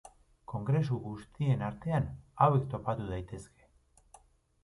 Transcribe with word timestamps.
Kongresu 0.51 0.95
guztien 1.01 1.61
artean, 1.67 2.09
hauek 2.45 2.65
topatu 2.73 3.05
daitezke. 3.13 3.69